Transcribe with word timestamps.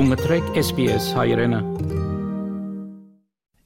SBS. 0.00 1.12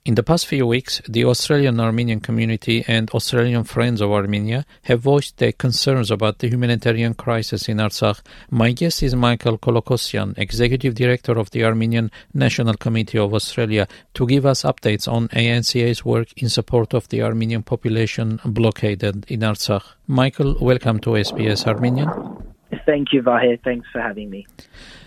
In 0.04 0.16
the 0.16 0.22
past 0.24 0.46
few 0.46 0.66
weeks, 0.66 1.00
the 1.08 1.24
Australian 1.24 1.78
Armenian 1.78 2.20
community 2.20 2.84
and 2.88 3.08
Australian 3.10 3.62
Friends 3.62 4.00
of 4.00 4.10
Armenia 4.10 4.66
have 4.82 5.00
voiced 5.00 5.36
their 5.38 5.52
concerns 5.52 6.10
about 6.10 6.40
the 6.40 6.48
humanitarian 6.48 7.14
crisis 7.14 7.68
in 7.68 7.78
Artsakh. 7.78 8.20
My 8.50 8.72
guest 8.72 9.02
is 9.02 9.14
Michael 9.14 9.58
Kolokossian, 9.58 10.36
Executive 10.36 10.94
Director 10.96 11.38
of 11.38 11.50
the 11.52 11.64
Armenian 11.64 12.10
National 12.34 12.74
Committee 12.74 13.18
of 13.18 13.32
Australia, 13.32 13.86
to 14.14 14.26
give 14.26 14.44
us 14.44 14.64
updates 14.64 15.06
on 15.06 15.28
ANCA's 15.28 16.04
work 16.04 16.32
in 16.36 16.48
support 16.48 16.94
of 16.94 17.08
the 17.10 17.22
Armenian 17.22 17.62
population 17.62 18.40
blockaded 18.44 19.24
in 19.30 19.40
Artsakh. 19.40 19.84
Michael, 20.08 20.56
welcome 20.60 20.98
to 20.98 21.10
SBS 21.10 21.66
Armenian. 21.66 22.53
Thank 22.86 23.12
you, 23.12 23.22
Vahir. 23.22 23.60
Thanks 23.62 23.86
for 23.92 24.00
having 24.00 24.30
me. 24.30 24.46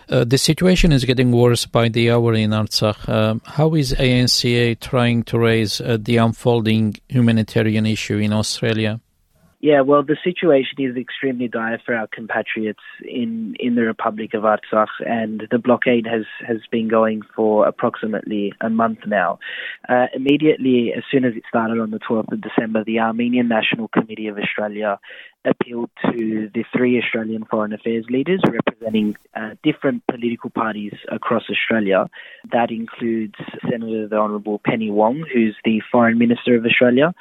Uh, 0.10 0.24
the 0.24 0.38
situation 0.38 0.92
is 0.94 1.04
getting 1.04 1.32
worse 1.32 1.66
by 1.66 1.90
the 1.90 2.12
hour 2.12 2.34
in 2.34 2.52
Artsakh. 2.52 3.10
Um, 3.10 3.42
how 3.44 3.76
is 3.76 3.94
ANCA 3.94 4.80
trying 4.80 5.24
to 5.24 5.38
raise 5.38 5.82
uh, 5.82 5.98
the 6.00 6.18
unfolding 6.18 6.96
humanitarian 7.10 7.86
issue 7.86 8.18
in 8.18 8.32
Australia? 8.32 9.02
Yeah, 9.60 9.82
well, 9.82 10.04
the 10.04 10.18
situation 10.24 10.76
is 10.78 10.96
extremely 10.96 11.48
dire 11.48 11.82
for 11.84 11.96
our 11.96 12.06
compatriots 12.06 12.84
in, 13.04 13.56
in 13.60 13.74
the 13.74 13.82
Republic 13.82 14.36
of 14.36 14.44
Artsakh, 14.44 14.88
and 15.00 15.48
the 15.50 15.58
blockade 15.58 16.06
has, 16.06 16.26
has 16.48 16.58
been 16.70 16.88
going 16.88 17.24
for 17.36 17.68
approximately 17.68 18.54
a 18.62 18.70
month 18.70 19.00
now. 19.08 19.40
Uh, 19.90 20.06
immediately, 20.14 20.94
as 20.96 21.04
soon 21.12 21.26
as 21.26 21.34
it 21.36 21.42
started 21.50 21.80
on 21.80 21.90
the 21.90 21.98
12th 21.98 22.32
of 22.32 22.42
December, 22.42 22.84
the 22.84 23.00
Armenian 23.00 23.48
National 23.48 23.88
Committee 23.88 24.28
of 24.28 24.38
Australia 24.38 25.00
appealed 25.44 25.90
to 26.04 26.52
the 26.54 26.64
three 26.76 27.02
Australian 27.02 27.46
foreign 27.46 27.74
affairs 27.74 28.06
leaders 28.10 28.42
representing 28.48 29.16
uh, 29.36 29.52
different 29.64 30.04
political 30.08 30.52
parties 30.52 30.94
across 31.12 31.44
Australia. 31.50 32.08
That 32.52 32.70
includes 32.70 33.36
Senator 33.68 34.08
the 34.08 34.18
Honourable 34.18 34.62
Penny 34.64 34.92
Wong, 34.92 35.26
who's 35.34 35.56
the 35.64 35.82
Foreign 35.92 36.20
Minister 36.20 36.56
of 36.56 36.66
Australia, 36.66 37.14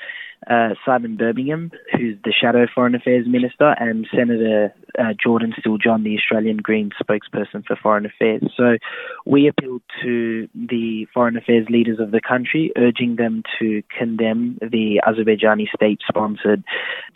uh, 0.48 0.70
Simon 0.84 1.16
Birmingham, 1.16 1.70
who's 1.92 2.16
the 2.24 2.32
Shadow 2.32 2.66
Foreign 2.72 2.94
Affairs 2.94 3.26
Minister, 3.26 3.74
and 3.78 4.06
Senator 4.14 4.74
uh, 4.98 5.12
Jordan 5.22 5.52
Steele 5.58 5.78
John, 5.78 6.02
the 6.02 6.16
Australian 6.16 6.58
Greens 6.58 6.92
spokesperson 7.02 7.64
for 7.66 7.76
Foreign 7.76 8.06
Affairs. 8.06 8.42
So 8.56 8.78
we 9.24 9.48
appealed 9.48 9.82
to 10.02 10.48
the 10.54 11.06
foreign 11.12 11.36
affairs 11.36 11.66
leaders 11.68 11.98
of 12.00 12.10
the 12.10 12.20
country, 12.20 12.72
urging 12.76 13.16
them 13.16 13.42
to 13.58 13.82
condemn 13.96 14.58
the 14.60 15.00
Azerbaijani 15.06 15.66
state 15.74 16.00
sponsored 16.08 16.64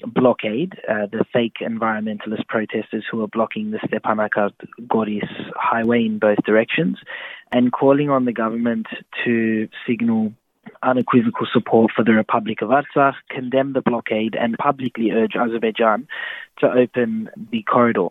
blockade, 0.06 0.74
uh, 0.88 1.06
the 1.10 1.24
fake 1.32 1.56
environmentalist 1.60 2.46
protesters 2.48 3.04
who 3.10 3.22
are 3.22 3.28
blocking 3.28 3.70
the 3.70 3.78
Stepanakert 3.78 4.52
Goris 4.82 5.28
highway 5.54 6.04
in 6.04 6.18
both 6.18 6.38
directions, 6.44 6.98
and 7.52 7.72
calling 7.72 8.10
on 8.10 8.24
the 8.24 8.32
government 8.32 8.86
to 9.24 9.68
signal 9.86 10.32
unequivocal 10.82 11.46
support 11.52 11.92
for 11.94 12.04
the 12.04 12.12
Republic 12.12 12.62
of 12.62 12.70
Artsakh, 12.70 13.14
condemn 13.30 13.72
the 13.72 13.82
blockade, 13.82 14.34
and 14.34 14.56
publicly 14.58 15.10
urge 15.10 15.36
Azerbaijan 15.36 16.06
to 16.58 16.70
open 16.70 17.30
the 17.50 17.62
corridor. 17.62 18.08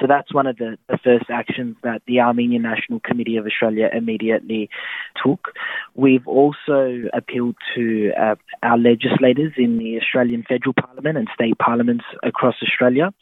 So 0.00 0.06
that's 0.06 0.34
one 0.34 0.46
of 0.46 0.56
the, 0.56 0.76
the 0.88 0.98
first 1.02 1.26
actions 1.30 1.76
that 1.82 2.02
the 2.06 2.20
Armenian 2.20 2.62
National 2.62 3.00
Committee 3.00 3.36
of 3.36 3.46
Australia 3.46 3.88
immediately 3.92 4.68
took. 5.24 5.52
We've 5.94 6.26
also 6.26 7.04
appealed 7.14 7.56
to 7.74 8.12
uh, 8.20 8.34
our 8.62 8.76
legislators 8.76 9.52
in 9.56 9.78
the 9.78 9.98
Australian 9.98 10.44
Federal 10.46 10.74
Parliament 10.74 11.16
and 11.16 11.28
state 11.32 11.56
parliaments 11.58 12.04
across 12.22 12.56
Australia, 12.62 13.14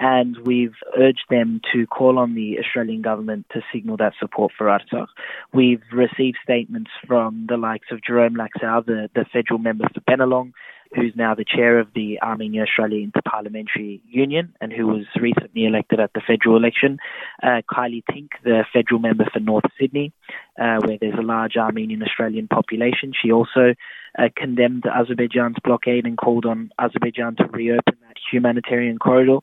and 0.00 0.38
we've 0.38 0.74
urged 0.98 1.24
them 1.28 1.60
to 1.72 1.86
call 1.86 2.18
on 2.18 2.34
the 2.34 2.58
Australian 2.58 3.02
government 3.02 3.46
to 3.52 3.60
signal 3.72 3.96
that 3.98 4.14
support 4.18 4.52
for 4.56 4.66
Artsakh. 4.66 5.08
We've 5.52 5.82
received 5.92 6.38
statements 6.42 6.90
from 7.06 7.46
the 7.48 7.56
likes 7.56 7.88
of 7.90 8.02
Jerome 8.02 8.36
Laxale, 8.36 8.86
the, 8.86 9.10
the 9.14 9.26
federal 9.32 9.58
member 9.58 9.88
for 9.92 10.00
Bennelong, 10.00 10.52
who's 10.94 11.12
now 11.16 11.34
the 11.34 11.44
chair 11.44 11.78
of 11.78 11.88
the 11.94 12.20
Armenia 12.22 12.62
Australia 12.62 13.06
Interparliamentary 13.06 14.00
Union 14.08 14.54
and 14.60 14.72
who 14.72 14.86
was 14.86 15.04
recently 15.20 15.64
elected 15.64 16.00
at 16.00 16.12
the 16.14 16.20
federal 16.26 16.56
election, 16.56 16.98
uh, 17.42 17.62
Kylea 17.70 18.02
Tink, 18.10 18.28
the 18.44 18.64
federal 18.72 19.00
member 19.00 19.24
for 19.32 19.40
North 19.40 19.64
Sydney, 19.80 20.12
uh, 20.60 20.78
where 20.84 20.98
there's 21.00 21.18
a 21.18 21.22
large 21.22 21.56
Armenian 21.56 22.02
Australian 22.02 22.48
population. 22.48 23.12
She 23.20 23.32
also 23.32 23.74
uh, 24.18 24.28
condemned 24.36 24.84
Azerbaijan's 24.86 25.56
blockade 25.64 26.04
and 26.04 26.18
called 26.18 26.44
on 26.44 26.70
Azerbaijan 26.78 27.36
to 27.36 27.44
reopen 27.44 27.96
that 28.06 28.16
humanitarian 28.30 28.98
corridor. 28.98 29.38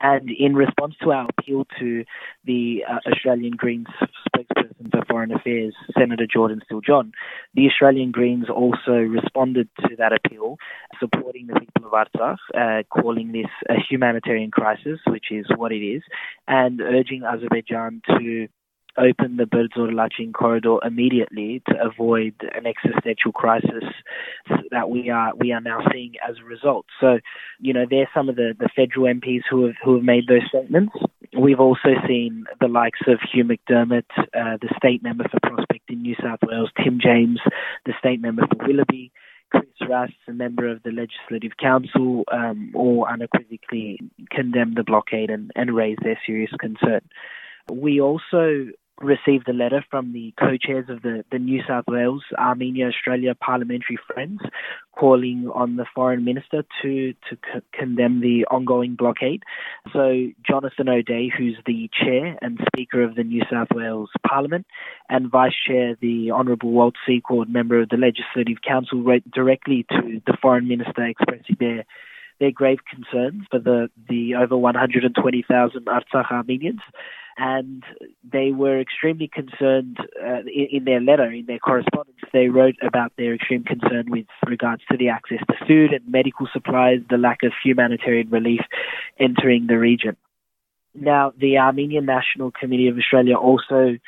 And 0.00 0.30
in 0.30 0.54
response 0.54 0.94
to 1.02 1.10
our 1.10 1.28
appeal 1.28 1.66
to 1.80 2.04
the 2.44 2.84
uh, 2.88 3.10
Australian 3.10 3.54
Greens 3.56 3.88
spokesperson 4.28 4.90
for 4.92 5.04
Foreign 5.08 5.32
Affairs, 5.32 5.74
Senator 5.98 6.26
Jordan 6.32 6.60
Steele 6.64 6.80
John, 6.80 7.12
the 7.54 7.66
Australian 7.66 8.10
Greens 8.10 8.46
also 8.48 8.92
responded 8.92 9.68
to 9.80 9.96
that 9.96 10.12
appeal, 10.12 10.56
supporting 11.00 11.46
the 11.46 11.58
people 11.58 11.86
of 11.86 11.92
Artsakh, 11.92 12.36
uh, 12.54 12.82
calling 12.88 13.32
this 13.32 13.50
a 13.68 13.74
humanitarian 13.88 14.50
crisis, 14.50 15.00
which 15.06 15.26
is 15.30 15.46
what 15.56 15.72
it 15.72 15.84
is, 15.84 16.02
and 16.46 16.80
urging 16.80 17.24
Azerbaijan 17.24 18.02
to 18.08 18.48
open 18.98 19.36
the 19.36 19.44
Berdzor 19.44 19.92
Lachin 19.92 20.32
corridor 20.32 20.78
immediately 20.84 21.62
to 21.68 21.74
avoid 21.80 22.34
an 22.54 22.66
existential 22.66 23.32
crisis 23.32 23.84
that 24.70 24.90
we 24.90 25.08
are 25.08 25.32
we 25.36 25.52
are 25.52 25.60
now 25.60 25.78
seeing 25.92 26.14
as 26.28 26.36
a 26.38 26.44
result. 26.44 26.86
So, 27.00 27.18
you 27.60 27.72
know, 27.72 27.86
there's 27.88 28.08
some 28.12 28.28
of 28.28 28.36
the, 28.36 28.54
the 28.58 28.68
federal 28.74 29.06
MPs 29.06 29.42
who 29.48 29.66
have 29.66 29.76
who 29.82 29.94
have 29.94 30.04
made 30.04 30.26
those 30.26 30.46
statements. 30.48 30.92
We've 31.38 31.60
also 31.60 31.94
seen 32.06 32.44
the 32.60 32.68
likes 32.68 33.00
of 33.06 33.18
Hugh 33.32 33.44
McDermott, 33.44 34.04
uh, 34.18 34.56
the 34.60 34.72
state 34.76 35.02
member 35.02 35.24
for 35.30 35.38
Prospect 35.40 35.67
in 35.88 36.02
New 36.02 36.16
South 36.22 36.40
Wales, 36.42 36.70
Tim 36.82 36.98
James, 37.02 37.40
the 37.86 37.94
state 37.98 38.20
member 38.20 38.46
for 38.46 38.66
Willoughby. 38.66 39.12
Chris 39.50 39.64
Rath, 39.88 40.10
a 40.28 40.32
member 40.32 40.68
of 40.68 40.82
the 40.82 40.90
Legislative 40.90 41.56
Council, 41.56 42.24
um, 42.30 42.70
all 42.74 43.06
unequivocally 43.10 43.98
condemned 44.30 44.76
the 44.76 44.84
blockade 44.84 45.30
and, 45.30 45.50
and 45.56 45.74
raise 45.74 45.96
their 46.02 46.20
serious 46.26 46.50
concern. 46.60 47.00
We 47.72 48.00
also 48.00 48.66
received 49.00 49.48
a 49.48 49.52
letter 49.52 49.84
from 49.90 50.12
the 50.12 50.32
co-chairs 50.38 50.86
of 50.88 51.02
the, 51.02 51.24
the 51.30 51.38
New 51.38 51.62
South 51.66 51.84
Wales 51.86 52.22
Armenia 52.36 52.88
Australia 52.88 53.34
Parliamentary 53.34 53.98
Friends 54.12 54.40
calling 54.98 55.48
on 55.54 55.76
the 55.76 55.86
foreign 55.94 56.24
minister 56.24 56.64
to 56.82 57.14
to 57.30 57.62
condemn 57.72 58.20
the 58.20 58.44
ongoing 58.50 58.96
blockade. 58.96 59.42
So 59.92 60.28
Jonathan 60.44 60.88
O'Dea, 60.88 61.32
who's 61.36 61.56
the 61.66 61.88
chair 61.92 62.36
and 62.42 62.58
speaker 62.66 63.02
of 63.02 63.14
the 63.14 63.22
New 63.22 63.42
South 63.50 63.68
Wales 63.72 64.10
Parliament, 64.26 64.66
and 65.08 65.30
vice 65.30 65.54
chair 65.66 65.96
the 66.00 66.32
Honourable 66.32 66.72
Walt 66.72 66.94
Secord, 67.06 67.48
member 67.48 67.80
of 67.80 67.88
the 67.88 67.96
Legislative 67.96 68.62
Council, 68.66 69.02
wrote 69.02 69.28
directly 69.30 69.86
to 69.90 70.20
the 70.26 70.36
foreign 70.42 70.66
minister 70.66 71.04
expressing 71.04 71.56
their 71.60 71.84
their 72.40 72.52
grave 72.52 72.78
concerns 72.88 73.44
for 73.50 73.58
the, 73.58 73.88
the 74.08 74.34
over 74.34 74.56
120,000 74.56 75.84
Artsakh 75.86 76.30
Armenians 76.30 76.80
and 77.38 77.84
they 78.30 78.50
were 78.50 78.80
extremely 78.80 79.28
concerned 79.32 79.98
uh, 80.20 80.40
in, 80.52 80.68
in, 80.72 80.84
their 80.84 81.00
letter, 81.00 81.30
in 81.30 81.46
their 81.46 81.60
correspondence. 81.60 82.18
They 82.32 82.48
wrote 82.48 82.74
about 82.82 83.12
their 83.16 83.34
extreme 83.34 83.62
concern 83.62 84.10
with 84.10 84.26
regards 84.46 84.82
to 84.90 84.96
the 84.98 85.08
access 85.08 85.38
to 85.48 85.66
food 85.66 85.92
and 85.92 86.06
medical 86.08 86.48
supplies, 86.52 86.98
the 87.08 87.16
lack 87.16 87.44
of 87.44 87.52
humanitarian 87.64 88.28
relief 88.30 88.60
entering 89.20 89.68
the 89.68 89.78
region. 89.78 90.16
Now, 90.94 91.32
the 91.38 91.58
Armenian 91.58 92.06
National 92.06 92.50
Committee 92.50 92.88
of 92.88 92.98
Australia 92.98 93.36
also 93.36 93.98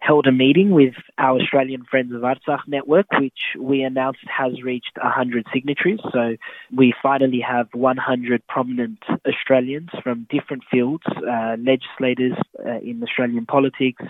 held 0.00 0.26
a 0.26 0.32
meeting 0.32 0.70
with 0.70 0.94
our 1.18 1.40
Australian 1.40 1.84
Friends 1.84 2.12
of 2.14 2.22
Artsakh 2.22 2.66
network, 2.66 3.06
which 3.18 3.56
we 3.58 3.82
announced 3.82 4.20
has 4.26 4.62
reached 4.62 4.96
100 4.96 5.46
signatories. 5.52 6.00
So 6.12 6.36
we 6.74 6.94
finally 7.02 7.40
have 7.40 7.68
100 7.72 8.46
prominent 8.46 8.98
Australians 9.26 9.90
from 10.02 10.26
different 10.30 10.62
fields, 10.70 11.02
uh, 11.06 11.56
legislators 11.58 12.38
uh, 12.64 12.78
in 12.78 13.02
Australian 13.02 13.46
politics, 13.46 14.02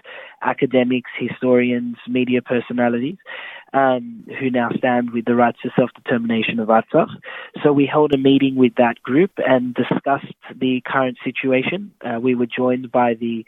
academics, 0.43 1.11
historians, 1.19 1.97
media 2.07 2.43
personalities, 2.43 3.17
um, 3.73 4.25
who 4.39 4.51
now 4.51 4.71
stand 4.77 5.13
with 5.13 5.25
the 5.25 5.35
rights 5.35 5.59
to 5.63 5.71
self-determination 5.77 6.59
of 6.59 6.69
Artsakh. 6.69 7.11
So 7.63 7.73
we 7.73 7.87
held 7.87 8.13
a 8.13 8.19
meeting 8.19 8.57
with 8.57 8.75
that 8.77 9.03
group 9.03 9.31
and 9.39 9.75
discussed 9.75 10.35
the 10.55 10.83
current 10.87 11.19
situation. 11.25 11.93
Uh, 12.05 12.19
we 12.21 12.35
were 12.35 12.47
joined 12.47 12.93
by 12.93 13.15
the 13.15 13.45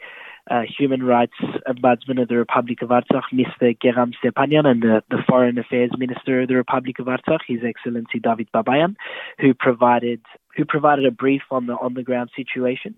uh, 0.49 0.61
Human 0.77 1.03
Rights 1.03 1.33
Ombudsman 1.67 2.21
of 2.21 2.27
the 2.27 2.37
Republic 2.37 2.81
of 2.81 2.89
Artsakh, 2.89 3.23
Mr. 3.33 3.77
Gegham 3.79 4.13
Stepanyan, 4.23 4.65
and 4.65 4.81
the, 4.81 5.03
the 5.09 5.23
Foreign 5.27 5.57
Affairs 5.57 5.91
Minister 5.97 6.41
of 6.41 6.47
the 6.47 6.55
Republic 6.55 6.99
of 6.99 7.05
Artsakh, 7.05 7.41
His 7.47 7.59
Excellency 7.63 8.19
David 8.19 8.49
Babayan, 8.53 8.95
who 9.39 9.53
provided 9.53 10.21
who 10.57 10.65
provided 10.65 11.05
a 11.05 11.11
brief 11.11 11.43
on 11.51 11.67
the 11.67 11.73
on 11.73 11.93
the 11.93 12.03
ground 12.03 12.29
situation. 12.35 12.95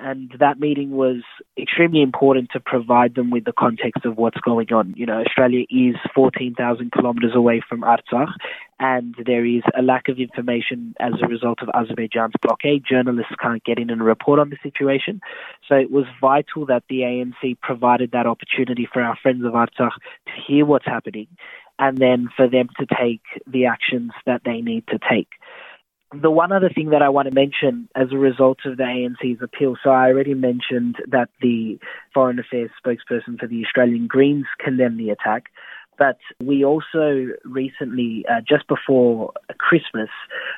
And 0.00 0.34
that 0.40 0.58
meeting 0.58 0.90
was 0.90 1.22
extremely 1.58 2.00
important 2.00 2.50
to 2.52 2.60
provide 2.60 3.14
them 3.14 3.30
with 3.30 3.44
the 3.44 3.52
context 3.52 4.04
of 4.04 4.16
what's 4.16 4.40
going 4.40 4.72
on. 4.72 4.94
You 4.96 5.06
know, 5.06 5.20
Australia 5.20 5.64
is 5.68 5.96
14,000 6.14 6.92
kilometres 6.92 7.32
away 7.34 7.60
from 7.68 7.82
Artsakh, 7.82 8.32
and 8.78 9.14
there 9.26 9.44
is 9.44 9.62
a 9.78 9.82
lack 9.82 10.08
of 10.08 10.18
information 10.18 10.94
as 10.98 11.12
a 11.22 11.28
result 11.28 11.58
of 11.60 11.68
Azerbaijan's 11.74 12.32
blockade. 12.40 12.82
Journalists 12.88 13.34
can't 13.40 13.62
get 13.62 13.78
in 13.78 13.90
and 13.90 14.02
report 14.02 14.40
on 14.40 14.50
the 14.50 14.56
situation. 14.62 15.20
So 15.68 15.74
it 15.74 15.90
was 15.90 16.06
vital 16.20 16.66
that 16.66 16.84
the 16.88 17.00
ANC 17.00 17.60
provided 17.60 18.12
that 18.12 18.26
opportunity 18.26 18.88
for 18.90 19.02
our 19.02 19.16
friends 19.22 19.44
of 19.44 19.52
Artsakh 19.52 19.92
to 20.26 20.32
hear 20.46 20.64
what's 20.64 20.86
happening 20.86 21.28
and 21.78 21.98
then 21.98 22.28
for 22.36 22.48
them 22.48 22.68
to 22.78 22.86
take 22.86 23.22
the 23.46 23.66
actions 23.66 24.12
that 24.26 24.42
they 24.44 24.60
need 24.60 24.86
to 24.88 24.98
take 25.10 25.28
the 26.12 26.30
one 26.30 26.50
other 26.50 26.68
thing 26.68 26.90
that 26.90 27.02
I 27.02 27.08
want 27.08 27.28
to 27.28 27.34
mention 27.34 27.88
as 27.94 28.08
a 28.12 28.18
result 28.18 28.58
of 28.64 28.76
the 28.76 28.82
ANC's 28.82 29.40
appeal, 29.42 29.76
so 29.82 29.90
I 29.90 30.08
already 30.08 30.34
mentioned 30.34 30.96
that 31.08 31.28
the 31.40 31.78
Foreign 32.12 32.38
Affairs 32.38 32.70
spokesperson 32.84 33.38
for 33.38 33.46
the 33.46 33.64
Australian 33.64 34.06
Greens 34.08 34.46
condemned 34.58 34.98
the 34.98 35.10
attack. 35.10 35.50
But 36.00 36.16
we 36.42 36.64
also 36.64 37.26
recently, 37.44 38.24
uh, 38.26 38.40
just 38.40 38.66
before 38.68 39.34
Christmas, 39.58 40.08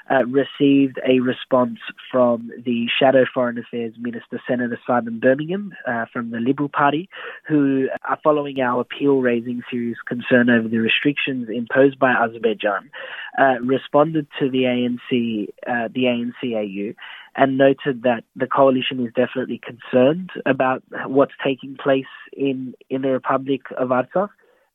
uh, 0.09 0.25
received 0.27 1.01
a 1.05 1.19
response 1.19 1.81
from 2.13 2.53
the 2.65 2.87
Shadow 2.97 3.25
Foreign 3.35 3.59
Affairs 3.59 3.93
Minister, 3.99 4.41
Senator 4.49 4.79
Simon 4.87 5.19
Birmingham 5.19 5.75
uh, 5.85 6.05
from 6.13 6.31
the 6.31 6.39
Liberal 6.39 6.69
Party, 6.69 7.09
who 7.49 7.89
are 8.09 8.21
following 8.23 8.61
our 8.61 8.83
appeal 8.83 9.21
raising 9.21 9.63
serious 9.69 9.99
concern 10.07 10.49
over 10.49 10.69
the 10.69 10.79
restrictions 10.79 11.49
imposed 11.53 11.99
by 11.99 12.13
Azerbaijan, 12.13 12.89
uh, 13.37 13.59
responded 13.65 14.29
to 14.39 14.49
the 14.49 14.63
ANC, 14.63 15.49
uh, 15.67 15.89
the 15.93 16.05
ANCAU, 16.05 16.95
and 17.35 17.59
noted 17.59 18.05
that 18.05 18.23
the 18.37 18.47
coalition 18.47 19.05
is 19.05 19.13
definitely 19.15 19.61
concerned 19.61 20.31
about 20.47 20.85
what's 21.07 21.35
taking 21.45 21.77
place 21.83 22.05
in, 22.33 22.75
in 22.89 23.03
the 23.03 23.09
Republic 23.11 23.63
of 23.77 23.89
Artsakh 23.89 24.29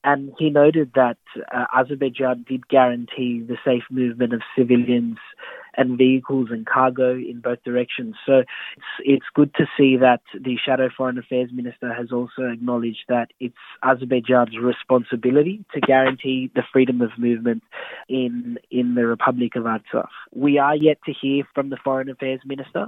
and 0.08 0.32
he 0.40 0.50
noted 0.50 0.92
that 0.96 1.18
uh, 1.54 1.66
Azerbaijan 1.76 2.46
did 2.48 2.70
guarantee 2.70 3.42
the 3.46 3.58
safe 3.66 3.84
movement 3.92 4.34
of 4.34 4.42
civilians 4.58 5.18
and 5.78 5.98
vehicles 5.98 6.48
and 6.50 6.66
cargo 6.66 7.12
in 7.12 7.40
both 7.44 7.64
directions. 7.64 8.16
So 8.26 8.40
it's, 8.40 8.86
it's 9.00 9.26
good 9.36 9.54
to 9.56 9.66
see 9.78 9.98
that 9.98 10.22
the 10.34 10.58
Shadow 10.66 10.90
Foreign 10.96 11.18
Affairs 11.18 11.52
Minister 11.54 11.94
has 11.94 12.12
also 12.12 12.44
acknowledged 12.52 13.04
that 13.10 13.28
it's 13.40 13.56
Azerbaijan's 13.84 14.58
responsibility 14.58 15.64
to 15.74 15.82
guarantee 15.82 16.52
the 16.56 16.64
freedom 16.74 17.02
of 17.02 17.12
movement 17.18 17.64
in 18.10 18.58
in 18.72 18.96
the 18.96 19.06
Republic 19.06 19.56
of 19.56 19.64
Artsakh. 19.64 20.08
We 20.34 20.58
are 20.58 20.76
yet 20.76 20.98
to 21.06 21.14
hear 21.14 21.44
from 21.54 21.70
the 21.70 21.78
Foreign 21.84 22.10
Affairs 22.10 22.42
Minister 22.46 22.88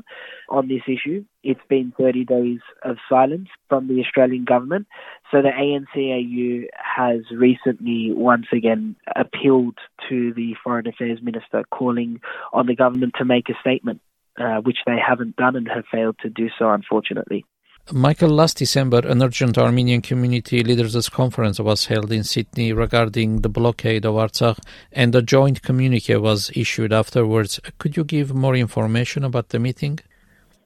on 0.50 0.68
this 0.68 0.82
issue. 0.88 1.26
It's 1.44 1.62
been 1.70 1.94
30 1.98 2.26
days 2.26 2.60
of 2.84 2.98
silence 3.08 3.50
from 3.70 3.88
the 3.88 4.02
Australian 4.02 4.46
government. 4.46 4.88
So 5.32 5.44
the 5.44 5.50
ANCAU 5.50 6.66
has 6.74 7.22
recently 7.32 8.12
once 8.12 8.48
again 8.52 8.96
appealed 9.16 9.78
to 10.10 10.34
the 10.34 10.56
Foreign 10.64 10.88
Affairs 10.88 11.20
Minister, 11.22 11.64
calling 11.72 12.20
on 12.52 12.66
the 12.66 12.76
government 12.76 13.14
to 13.20 13.26
make 13.26 13.48
a 13.50 13.54
statement, 13.62 14.02
uh, 14.40 14.58
which 14.62 14.78
they 14.88 14.98
haven't 14.98 15.36
done 15.36 15.56
and 15.56 15.68
have 15.68 15.86
failed 15.92 16.18
to 16.24 16.30
do 16.30 16.50
so, 16.58 16.72
unfortunately. 16.72 17.46
Michael, 17.92 18.30
last 18.30 18.58
December, 18.58 19.00
an 19.08 19.24
urgent 19.24 19.58
Armenian 19.58 20.02
community 20.02 20.64
leaders' 20.64 21.10
conference 21.10 21.60
was 21.60 21.88
held 21.88 22.12
in 22.12 22.24
Sydney 22.24 22.72
regarding 22.72 23.42
the 23.42 23.50
blockade 23.50 24.06
of 24.06 24.16
Artsakh, 24.16 24.60
and 24.92 25.16
a 25.16 25.24
joint 25.24 25.64
communique 25.64 26.16
was 26.16 26.52
issued 26.56 26.94
afterwards. 26.94 27.60
Could 27.80 27.98
you 27.98 28.04
give 28.04 28.34
more 28.34 28.56
information 28.56 29.24
about 29.24 29.50
the 29.50 29.60
meeting? 29.60 30.00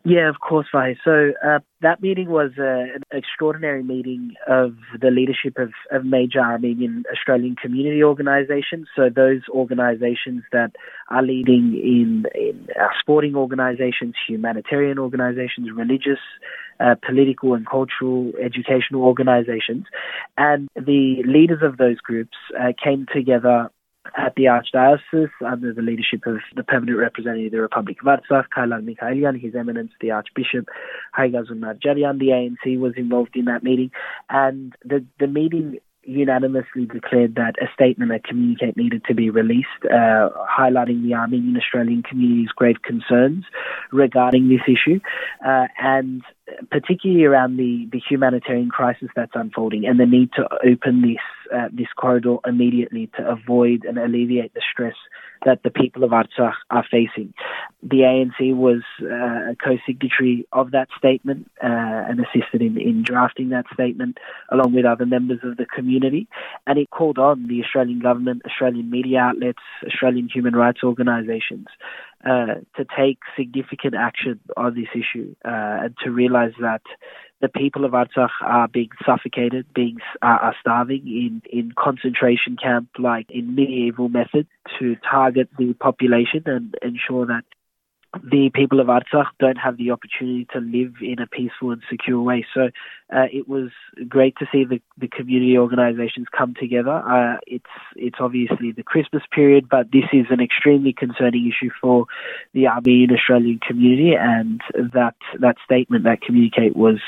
Yeah, 0.05 0.27
of 0.27 0.41
course, 0.41 0.67
Vai. 0.69 0.97
So 1.05 1.31
uh, 1.45 1.59
that 1.81 2.01
meeting 2.01 2.29
was 2.29 2.51
uh, 2.59 2.95
an 2.95 3.03
extraordinary 3.13 3.83
meeting 3.83 4.33
of 4.49 4.75
the 4.99 5.09
leadership 5.09 5.57
of, 5.57 5.71
of 5.91 6.03
major 6.03 6.39
Armenian 6.39 7.05
Australian 7.09 7.55
community 7.55 8.03
organisations. 8.03 8.89
So 8.97 9.03
those 9.03 9.43
organisations 9.49 10.43
that 10.51 10.73
are 11.09 11.23
leading 11.23 11.79
in, 11.81 12.25
in 12.35 12.67
our 12.77 12.91
sporting 12.99 13.35
organisations, 13.37 14.15
humanitarian 14.27 14.99
organisations, 14.99 15.69
religious, 15.73 16.19
uh, 16.81 16.95
political 17.07 17.53
and 17.53 17.65
cultural, 17.65 18.33
educational 18.43 19.03
organisations, 19.03 19.85
and 20.37 20.67
the 20.75 21.23
leaders 21.25 21.61
of 21.63 21.77
those 21.77 21.97
groups 21.99 22.35
uh, 22.59 22.73
came 22.83 23.05
together 23.13 23.69
at 24.15 24.35
the 24.35 24.43
Archdiocese 24.43 25.31
under 25.45 25.73
the 25.73 25.81
leadership 25.81 26.25
of 26.25 26.37
the 26.55 26.63
permanent 26.63 26.97
representative 26.97 27.47
of 27.47 27.51
the 27.51 27.61
Republic 27.61 27.97
of 28.01 28.07
Artsakh, 28.07 28.45
Kailan 28.55 28.85
Mikhailian, 28.85 29.39
His 29.39 29.55
Eminence 29.55 29.91
the 30.01 30.11
Archbishop 30.11 30.67
Haigazun 31.17 31.59
Najarian. 31.59 32.19
The 32.19 32.27
ANC 32.27 32.79
was 32.79 32.93
involved 32.97 33.35
in 33.35 33.45
that 33.45 33.63
meeting, 33.63 33.91
and 34.29 34.73
the 34.83 35.05
the 35.19 35.27
meeting 35.27 35.79
unanimously 36.05 36.85
declared 36.85 37.35
that 37.35 37.55
a 37.61 37.67
statement, 37.73 38.11
a 38.11 38.19
communique 38.19 38.75
needed 38.75 39.03
to 39.05 39.15
be 39.15 39.29
released, 39.29 39.67
uh, 39.85 40.29
highlighting 40.59 41.03
the 41.03 41.13
Armenian 41.13 41.57
Australian 41.57 42.03
community's 42.03 42.49
grave 42.49 42.81
concerns 42.83 43.45
regarding 43.91 44.49
this 44.49 44.61
issue, 44.67 44.99
uh, 45.45 45.67
and 45.81 46.21
particularly 46.69 47.23
around 47.23 47.57
the, 47.57 47.87
the 47.91 48.01
humanitarian 48.09 48.69
crisis 48.69 49.09
that's 49.15 49.31
unfolding 49.33 49.85
and 49.85 49.99
the 49.99 50.05
need 50.05 50.29
to 50.33 50.47
open 50.65 51.01
this 51.01 51.21
uh, 51.53 51.69
this 51.71 51.87
corridor 51.95 52.37
immediately 52.45 53.09
to 53.15 53.27
avoid 53.27 53.85
and 53.85 53.97
alleviate 53.97 54.53
the 54.53 54.61
stress 54.71 54.95
that 55.45 55.61
the 55.63 55.69
people 55.69 56.03
of 56.03 56.11
Artsakh 56.11 56.53
are 56.69 56.85
facing. 56.89 57.33
The 57.81 57.97
ANC 57.97 58.55
was 58.55 58.81
uh, 59.01 59.51
a 59.51 59.55
co-signatory 59.61 60.47
of 60.51 60.71
that 60.71 60.87
statement 60.97 61.51
uh, 61.61 61.67
and 61.67 62.19
assisted 62.19 62.61
in, 62.61 62.79
in 62.79 63.03
drafting 63.03 63.49
that 63.49 63.65
statement 63.73 64.17
along 64.51 64.73
with 64.73 64.85
other 64.85 65.05
members 65.05 65.39
of 65.43 65.57
the 65.57 65.65
community. 65.65 66.27
And 66.65 66.79
it 66.79 66.89
called 66.89 67.17
on 67.17 67.47
the 67.47 67.61
Australian 67.63 67.99
government, 67.99 68.43
Australian 68.45 68.89
media 68.89 69.19
outlets, 69.19 69.59
Australian 69.85 70.29
human 70.33 70.55
rights 70.55 70.79
organisations 70.83 71.67
uh, 72.25 72.55
to 72.77 72.85
take 72.97 73.19
significant 73.37 73.95
action 73.95 74.39
on 74.55 74.75
this 74.75 74.87
issue 74.93 75.35
uh, 75.45 75.83
and 75.83 75.95
to 76.03 76.11
realize 76.11 76.53
that 76.61 76.81
the 77.41 77.49
people 77.49 77.83
of 77.83 77.91
Artsakh 77.91 78.29
are 78.41 78.69
being 78.69 78.89
suffocated, 79.05 79.65
being 79.73 79.97
uh, 80.21 80.37
are 80.41 80.55
starving 80.61 81.05
in, 81.05 81.41
in 81.51 81.73
concentration 81.77 82.55
camp 82.55 82.87
like 82.97 83.29
in 83.29 83.53
medieval 83.53 84.07
method 84.07 84.47
to 84.79 84.95
target 85.09 85.49
the 85.57 85.73
population 85.73 86.43
and 86.45 86.73
ensure 86.81 87.25
that 87.25 87.43
the 88.21 88.51
people 88.53 88.79
of 88.79 88.87
Artsakh 88.87 89.27
don't 89.39 89.57
have 89.57 89.77
the 89.77 89.91
opportunity 89.91 90.45
to 90.53 90.59
live 90.59 90.93
in 91.01 91.19
a 91.19 91.25
peaceful 91.25 91.71
and 91.71 91.81
secure 91.89 92.21
way. 92.21 92.45
So 92.53 92.69
uh, 93.11 93.25
it 93.31 93.47
was 93.47 93.71
great 94.07 94.35
to 94.37 94.45
see 94.51 94.65
the, 94.65 94.81
the 94.97 95.07
community 95.07 95.57
organisations 95.57 96.27
come 96.35 96.53
together. 96.59 96.91
Uh, 96.91 97.37
it's 97.47 97.65
it's 97.95 98.17
obviously 98.19 98.71
the 98.71 98.83
Christmas 98.83 99.23
period, 99.31 99.67
but 99.67 99.91
this 99.91 100.05
is 100.13 100.27
an 100.29 100.41
extremely 100.41 100.93
concerning 100.93 101.47
issue 101.47 101.71
for 101.81 102.05
the 102.53 102.67
Armenian 102.67 103.11
Australian 103.11 103.59
community, 103.59 104.13
and 104.19 104.61
that 104.93 105.15
that 105.39 105.55
statement, 105.65 106.03
that 106.03 106.21
communicate, 106.21 106.75
was 106.75 106.99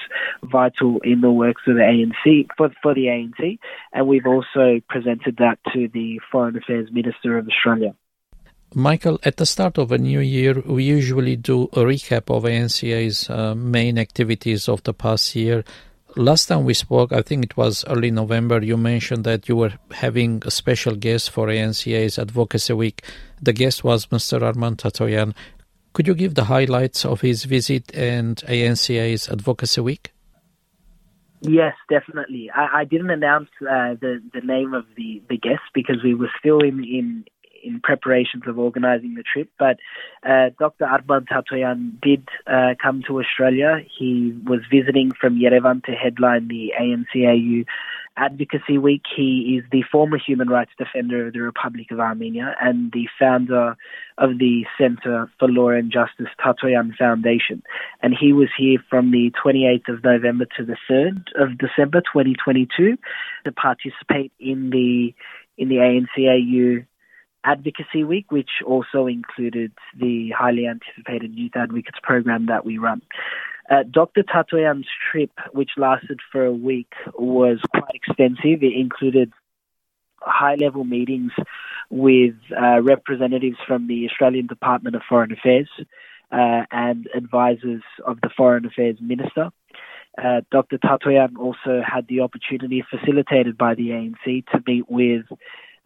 vital 0.44 1.00
in 1.04 1.22
the 1.22 1.32
works 1.32 1.64
of 1.68 1.76
the 1.76 1.82
ANC 1.82 2.48
for 2.58 2.72
for 2.82 2.96
the 2.96 3.06
ANC, 3.06 3.60
and 3.94 4.08
we've 4.08 4.28
also 4.28 4.82
presented 4.90 5.38
that 5.38 5.60
to 5.74 5.88
the 5.88 6.20
Foreign 6.32 6.58
Affairs 6.58 6.90
Minister 6.92 7.38
of 7.38 7.48
Australia. 7.48 7.96
Michael, 8.74 9.20
at 9.24 9.38
the 9.38 9.46
start 9.46 9.78
of 9.78 9.92
a 9.92 9.98
new 9.98 10.20
year, 10.20 10.62
we 10.66 10.84
usually 10.84 11.36
do 11.36 11.64
a 11.74 11.80
recap 11.80 12.36
of 12.36 12.44
ANCA's 12.44 13.30
uh, 13.30 13.56
main 13.56 13.98
activities 13.98 14.68
of 14.68 14.84
the 14.84 14.94
past 14.94 15.36
year. 15.36 15.64
Last 16.18 16.48
time 16.48 16.66
we 16.66 16.74
spoke, 16.74 17.14
I 17.14 17.22
think 17.22 17.44
it 17.46 17.58
was 17.58 17.86
early 17.88 18.12
November, 18.12 18.64
you 18.64 18.78
mentioned 18.78 19.24
that 19.26 19.48
you 19.48 19.56
were 19.56 19.74
having 19.92 20.42
a 20.46 20.52
special 20.52 20.96
guest 20.96 21.30
for 21.30 21.48
ANCA's 21.48 22.18
Advocacy 22.20 22.74
Week. 22.74 23.04
The 23.42 23.54
guest 23.54 23.84
was 23.84 24.08
Mr. 24.08 24.40
Arman 24.42 24.76
Tatoyan. 24.76 25.34
Could 25.94 26.08
you 26.08 26.16
give 26.16 26.36
the 26.36 26.46
highlights 26.46 27.06
of 27.06 27.22
his 27.22 27.46
visit 27.46 27.96
and 27.96 28.38
ANCA's 28.48 29.30
Advocacy 29.30 29.82
Week? 29.82 30.12
Yes, 31.42 31.76
definitely. 31.90 32.50
I, 32.54 32.80
I 32.80 32.86
didn't 32.86 33.12
announce 33.12 33.50
uh, 33.62 33.96
the 34.00 34.22
the 34.34 34.42
name 34.42 34.74
of 34.74 34.86
the, 34.96 35.22
the 35.30 35.38
guest 35.38 35.62
because 35.74 35.98
we 36.04 36.16
were 36.16 36.32
still 36.40 36.60
in, 36.60 36.84
in 36.84 37.26
in 37.66 37.80
preparations 37.82 38.44
of 38.48 38.60
organising 38.60 39.16
the 39.16 39.24
trip. 39.24 39.50
But 39.58 39.78
uh, 40.24 40.50
Dr. 40.60 40.86
Arman 40.86 41.26
Tatoyan 41.28 42.00
did 42.02 42.28
uh, 42.48 42.76
come 42.82 43.04
to 43.08 43.20
Australia. 43.20 43.80
He 43.98 44.38
was 44.46 44.62
visiting 44.72 45.12
from 45.20 45.40
Yerevan 45.40 45.84
to 45.86 45.92
headline 45.92 46.48
the 46.48 46.74
ANCAU 46.80 47.66
Advocacy 48.18 48.78
Week. 48.78 49.04
He 49.16 49.60
is 49.60 49.70
the 49.72 49.84
former 49.92 50.18
human 50.18 50.48
rights 50.48 50.72
defender 50.78 51.28
of 51.28 51.34
the 51.34 51.42
Republic 51.42 51.88
of 51.92 52.00
Armenia 52.00 52.56
and 52.62 52.92
the 52.92 53.08
founder 53.20 53.76
of 54.18 54.38
the 54.38 54.66
Center 54.78 55.30
for 55.38 55.50
Law 55.50 55.70
and 55.70 55.92
Justice 55.92 56.32
Tatoyan 56.40 56.96
Foundation. 56.96 57.62
And 58.02 58.16
he 58.18 58.32
was 58.32 58.50
here 58.58 58.80
from 58.90 59.12
the 59.12 59.32
28th 59.44 59.94
of 59.94 60.04
November 60.04 60.46
to 60.58 60.66
the 60.66 60.78
3rd 60.90 61.24
of 61.36 61.58
December 61.58 62.02
2022 62.02 62.98
to 63.44 63.52
participate 63.52 64.32
in 64.40 64.70
the 64.70 65.14
in 65.58 65.70
the 65.70 65.76
ANCAU 65.78 66.86
Advocacy 67.46 68.04
Week, 68.04 68.32
which 68.32 68.50
also 68.66 69.08
included 69.08 69.72
the 69.98 70.32
highly 70.32 70.68
anticipated 70.68 71.36
Youth 71.36 71.56
Advocates 71.56 72.00
program 72.02 72.48
that 72.48 72.66
we 72.66 72.78
run. 72.78 73.02
Uh, 73.70 73.84
Dr. 73.90 74.24
Tatoyan's 74.24 74.88
trip, 75.12 75.32
which 75.52 75.72
lasted 75.78 76.20
for 76.32 76.46
a 76.46 76.54
week, 76.54 76.94
was 77.14 77.60
quite 77.72 77.96
extensive. 77.96 78.64
It 78.64 78.74
included 78.76 79.32
high 80.22 80.56
level 80.56 80.84
meetings 80.84 81.32
with 81.90 82.36
uh, 82.52 82.82
representatives 82.82 83.58
from 83.68 83.88
the 83.88 84.08
Australian 84.10 84.48
Department 84.48 84.96
of 84.96 85.04
Foreign 85.08 85.32
Affairs 85.32 85.70
uh, 86.32 86.64
and 86.72 87.08
advisors 87.16 87.84
of 88.06 88.22
the 88.22 88.30
Foreign 88.36 88.66
Affairs 88.66 88.98
Minister. 89.00 89.52
Uh, 90.18 90.42
Dr. 90.52 90.78
Tatoyan 90.78 91.38
also 91.38 91.82
had 91.86 92.08
the 92.08 92.22
opportunity, 92.22 92.84
facilitated 92.90 93.58
by 93.58 93.76
the 93.76 93.90
ANC, 93.90 94.46
to 94.48 94.64
meet 94.66 94.90
with 94.90 95.26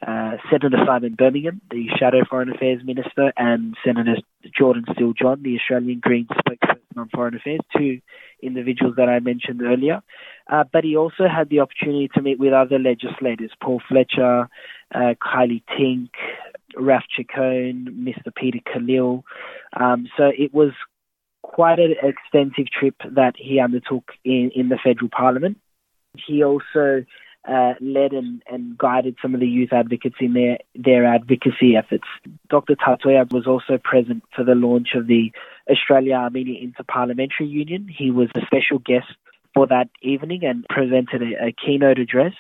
uh, 0.06 0.38
Senator 0.50 0.78
Simon 0.86 1.16
Birmingham, 1.16 1.62
the 1.72 1.88
Shadow 1.98 2.24
Foreign 2.30 2.50
Affairs 2.50 2.82
Minister, 2.84 3.34
and 3.38 3.76
Senator 3.86 4.18
Jordan 4.58 4.86
Steele 4.94 5.14
John, 5.14 5.44
the 5.44 5.58
Australian 5.58 6.00
Greens 6.00 6.30
spokesperson 6.30 6.98
on 6.98 7.10
Foreign 7.10 7.36
Affairs, 7.36 7.60
two 7.76 8.00
individuals 8.42 8.96
that 8.98 9.10
I 9.10 9.20
mentioned 9.20 9.62
earlier. 9.62 10.02
Uh, 10.50 10.64
but 10.72 10.84
he 10.84 10.96
also 10.96 11.28
had 11.28 11.50
the 11.50 11.60
opportunity 11.60 12.10
to 12.16 12.22
meet 12.22 12.40
with 12.40 12.54
other 12.54 12.80
legislators, 12.80 13.52
Paul 13.62 13.82
Fletcher, 13.88 14.48
uh, 14.94 15.14
Kylea 15.22 15.62
Tink, 15.78 16.10
Raff 16.78 17.04
Ciccone, 17.18 17.88
Mr. 17.90 18.34
Peter 18.36 18.60
Khalil. 18.72 19.24
Um, 19.80 20.08
so 20.18 20.32
it 20.36 20.54
was 20.54 20.72
quite 21.42 21.80
an 21.80 21.96
extensive 22.02 22.72
trip 22.72 22.96
that 23.16 23.34
he 23.38 23.60
undertook 23.60 24.12
in, 24.24 24.52
in 24.56 24.70
the 24.70 24.80
federal 24.84 25.10
parliament. 25.10 25.58
He 26.28 26.44
also 26.44 27.06
uh, 27.48 27.74
led 27.80 28.12
and, 28.12 28.44
and, 28.50 28.78
guided 28.78 29.16
some 29.22 29.34
of 29.34 29.40
the 29.40 29.48
youth 29.48 29.72
advocates 29.72 30.18
in 30.20 30.34
their, 30.34 30.58
their 30.76 31.06
advocacy 31.06 31.76
efforts. 31.78 32.04
Dr. 32.50 32.76
Tatoyan 32.76 33.32
was 33.32 33.48
also 33.48 33.78
present 33.82 34.24
for 34.36 34.44
the 34.44 34.56
launch 34.56 34.90
of 34.96 35.08
the 35.08 35.32
Australia 35.70 36.16
Armenia 36.16 36.62
Interparliamentary 36.62 37.50
Union. 37.50 37.88
He 37.88 38.12
was 38.12 38.28
a 38.36 38.42
special 38.46 38.80
guest 38.80 39.08
for 39.54 39.68
that 39.68 39.90
evening 40.02 40.44
and 40.44 40.66
presented 40.70 41.22
a, 41.22 41.48
a 41.48 41.52
keynote 41.54 41.98
address. 41.98 42.34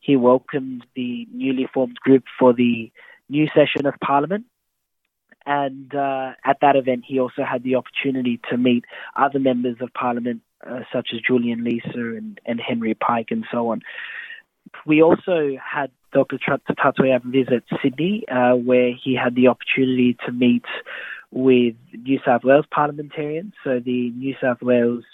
He 0.00 0.16
welcomed 0.16 0.84
the 0.96 1.26
newly 1.32 1.68
formed 1.72 1.96
group 1.96 2.24
for 2.38 2.52
the 2.52 2.90
new 3.28 3.46
session 3.48 3.86
of 3.86 3.94
Parliament. 4.04 4.46
And 5.46 5.94
uh, 5.94 6.32
at 6.44 6.58
that 6.60 6.76
event, 6.76 7.04
he 7.06 7.20
also 7.20 7.42
had 7.44 7.62
the 7.62 7.76
opportunity 7.76 8.40
to 8.50 8.56
meet 8.56 8.84
other 9.16 9.38
members 9.38 9.76
of 9.80 9.92
Parliament, 9.94 10.42
uh, 10.64 10.80
such 10.92 11.08
as 11.12 11.20
Julian 11.20 11.64
Leeser 11.64 12.16
and, 12.16 12.40
and 12.44 12.60
Henry 12.60 12.94
Pike, 12.94 13.28
and 13.30 13.44
so 13.50 13.70
on. 13.70 13.82
We 14.86 15.02
also 15.02 15.56
had 15.62 15.90
Dr. 16.12 16.38
Tatoyan 16.38 17.24
visit 17.24 17.64
Sydney, 17.82 18.24
uh, 18.28 18.54
where 18.54 18.92
he 18.92 19.14
had 19.14 19.34
the 19.34 19.48
opportunity 19.48 20.16
to 20.26 20.32
meet 20.32 20.64
with 21.30 21.74
New 21.94 22.18
South 22.24 22.44
Wales 22.44 22.66
parliamentarians. 22.70 23.54
So 23.64 23.80
the 23.80 24.10
New 24.10 24.34
South 24.40 24.60
Wales 24.60 25.04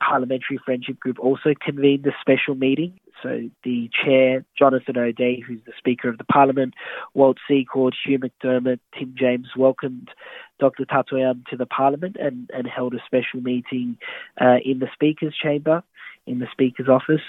Parliamentary 0.00 0.58
Friendship 0.64 0.98
Group 0.98 1.18
also 1.18 1.54
convened 1.60 2.06
a 2.06 2.12
special 2.20 2.54
meeting. 2.54 2.98
So 3.22 3.48
the 3.64 3.90
chair, 4.04 4.44
Jonathan 4.58 4.96
O'Dea, 4.96 5.42
who's 5.46 5.60
the 5.66 5.72
Speaker 5.78 6.08
of 6.08 6.18
the 6.18 6.24
Parliament, 6.24 6.74
Walt 7.14 7.38
Secord, 7.48 7.94
Hugh 8.04 8.18
McDermott, 8.18 8.78
Tim 8.98 9.14
James 9.18 9.48
welcomed 9.56 10.10
Dr. 10.58 10.84
Tatoyan 10.84 11.44
to 11.46 11.56
the 11.56 11.66
Parliament 11.66 12.16
and, 12.18 12.50
and 12.54 12.66
held 12.66 12.94
a 12.94 12.98
special 13.06 13.40
meeting 13.40 13.98
uh, 14.40 14.56
in 14.64 14.78
the 14.78 14.88
Speaker's 14.94 15.36
chamber 15.36 15.82
in 16.26 16.38
the 16.38 16.46
Speaker's 16.52 16.88
office. 16.88 17.22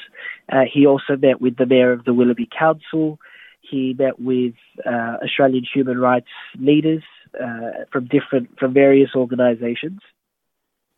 Uh, 0.52 0.62
he 0.72 0.86
also 0.86 1.16
met 1.16 1.42
with 1.42 1.58
the 1.58 1.66
Mayor 1.66 1.92
of 1.92 2.04
the 2.06 2.14
Willoughby 2.14 2.50
Council. 2.58 3.20
He 3.62 3.96
met 3.98 4.20
with 4.20 4.54
uh, 4.86 5.18
Australian 5.24 5.66
human 5.72 5.98
rights 6.00 6.28
leaders 6.60 7.04
uh, 7.40 7.86
from 7.92 8.06
different 8.08 8.58
from 8.58 8.74
various 8.74 9.12
organisations, 9.16 10.00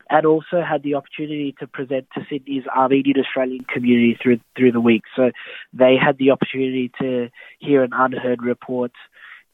and 0.10 0.26
also 0.26 0.62
had 0.62 0.84
the 0.84 0.96
opportunity 0.96 1.56
to 1.60 1.68
present 1.68 2.08
to 2.14 2.22
Sydney's 2.30 2.68
Armenian 2.68 3.20
Australian 3.20 3.66
community 3.66 4.18
through 4.22 4.40
through 4.56 4.72
the 4.72 4.82
week. 4.82 5.04
So 5.16 5.32
they 5.74 5.96
had 5.96 6.18
the 6.18 6.32
opportunity 6.32 6.92
to 7.02 7.30
hear 7.60 7.84
an 7.84 7.92
unheard 7.94 8.44
report 8.44 8.92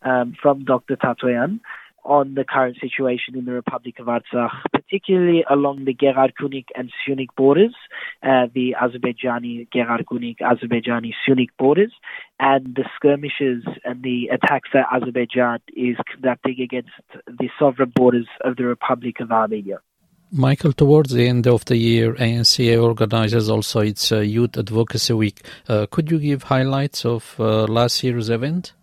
um, 0.01 0.35
from 0.41 0.65
Dr. 0.65 0.97
Tatoyan 0.97 1.59
on 2.05 2.35
the 2.35 2.43
current 2.43 2.77
situation 2.79 3.35
in 3.35 3.45
the 3.45 3.51
Republic 3.51 3.99
of 3.99 4.05
Artsakh, 4.05 4.51
particularly 4.71 5.43
along 5.49 5.85
the 5.85 5.93
Gegharkunik 5.93 6.65
and 6.75 6.91
Syunik 7.01 7.29
borders, 7.35 7.75
uh, 8.23 8.47
the 8.53 8.75
Azerbaijani 8.81 9.67
Gegharkunik, 9.69 10.37
Azerbaijani 10.39 11.11
Syunik 11.27 11.49
borders, 11.57 11.91
and 12.39 12.75
the 12.75 12.85
skirmishes 12.95 13.63
and 13.83 14.03
the 14.03 14.29
attacks 14.31 14.69
that 14.73 14.85
Azerbaijan 14.93 15.59
is 15.75 15.97
conducting 16.11 16.61
against 16.61 16.91
the 17.27 17.49
sovereign 17.59 17.91
borders 17.95 18.27
of 18.41 18.55
the 18.55 18.65
Republic 18.65 19.19
of 19.19 19.31
Armenia. 19.31 19.79
Michael, 20.31 20.73
towards 20.73 21.11
the 21.11 21.27
end 21.27 21.47
of 21.47 21.65
the 21.65 21.77
year, 21.77 22.13
ANCA 22.15 22.83
organizes 22.83 23.49
also 23.49 23.79
its 23.79 24.11
uh, 24.11 24.19
Youth 24.19 24.57
Advocacy 24.57 25.13
Week. 25.13 25.41
Uh, 25.67 25.85
could 25.89 26.11
you 26.11 26.19
give 26.19 26.43
highlights 26.43 27.05
of 27.05 27.35
uh, 27.39 27.65
last 27.65 28.03
year's 28.03 28.29
event? 28.29 28.73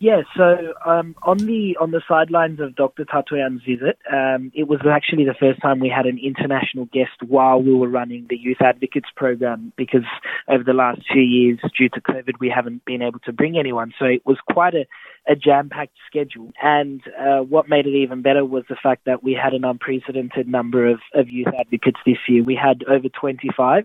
Yeah, 0.00 0.22
so 0.36 0.74
um, 0.86 1.16
on 1.22 1.38
the 1.38 1.76
on 1.80 1.90
the 1.90 2.00
sidelines 2.06 2.60
of 2.60 2.76
Dr. 2.76 3.04
Tatoyan's 3.04 3.62
visit, 3.66 3.98
um, 4.12 4.52
it 4.54 4.68
was 4.68 4.78
actually 4.88 5.24
the 5.24 5.34
first 5.34 5.60
time 5.60 5.80
we 5.80 5.88
had 5.88 6.06
an 6.06 6.20
international 6.22 6.84
guest 6.84 7.20
while 7.26 7.60
we 7.60 7.74
were 7.74 7.88
running 7.88 8.26
the 8.30 8.36
Youth 8.36 8.58
Advocates 8.60 9.08
program 9.16 9.72
because 9.76 10.04
over 10.46 10.62
the 10.62 10.72
last 10.72 11.00
two 11.12 11.18
years, 11.18 11.58
due 11.76 11.88
to 11.88 12.00
COVID, 12.00 12.38
we 12.38 12.48
haven't 12.48 12.84
been 12.84 13.02
able 13.02 13.18
to 13.20 13.32
bring 13.32 13.58
anyone. 13.58 13.92
So 13.98 14.04
it 14.04 14.24
was 14.24 14.38
quite 14.48 14.74
a, 14.74 14.86
a 15.26 15.34
jam-packed 15.34 15.96
schedule. 16.06 16.52
And 16.62 17.02
uh, 17.18 17.42
what 17.42 17.68
made 17.68 17.88
it 17.88 17.96
even 17.96 18.22
better 18.22 18.44
was 18.44 18.62
the 18.68 18.76
fact 18.80 19.04
that 19.06 19.24
we 19.24 19.32
had 19.34 19.52
an 19.52 19.64
unprecedented 19.64 20.46
number 20.46 20.86
of, 20.86 21.00
of 21.12 21.28
youth 21.28 21.52
advocates 21.58 21.98
this 22.06 22.18
year. 22.28 22.44
We 22.44 22.54
had 22.54 22.84
over 22.84 23.08
25, 23.08 23.84